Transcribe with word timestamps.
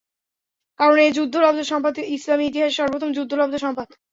কারণ 0.79 0.97
এ 0.99 1.17
যুদ্ধলব্ধ 1.17 1.59
সম্পদ 1.71 1.93
ইসলামী 2.15 2.45
ইতিহাসে 2.47 2.77
সর্বপ্রথম 2.77 3.09
যুদ্ধলব্ধ 3.13 3.55
সম্পদ। 3.65 3.87